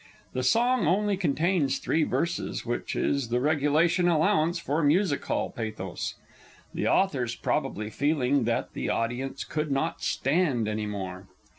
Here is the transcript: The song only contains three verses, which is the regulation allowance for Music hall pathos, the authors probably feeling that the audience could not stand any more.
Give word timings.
The 0.33 0.41
song 0.41 0.87
only 0.87 1.15
contains 1.15 1.77
three 1.77 2.03
verses, 2.03 2.65
which 2.65 2.95
is 2.95 3.29
the 3.29 3.39
regulation 3.39 4.07
allowance 4.07 4.57
for 4.57 4.81
Music 4.81 5.23
hall 5.25 5.51
pathos, 5.51 6.15
the 6.73 6.87
authors 6.87 7.35
probably 7.35 7.91
feeling 7.91 8.45
that 8.45 8.73
the 8.73 8.89
audience 8.89 9.43
could 9.43 9.71
not 9.71 10.01
stand 10.01 10.67
any 10.67 10.87
more. 10.87 11.27